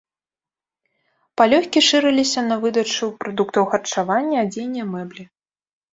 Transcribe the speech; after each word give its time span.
Палёгкі 1.41 1.79
шырыліся 1.89 2.41
на 2.49 2.55
выдачу 2.65 3.13
прадуктаў 3.25 3.63
харчавання, 3.75 4.37
адзення, 4.45 4.83
мэблі. 4.95 5.23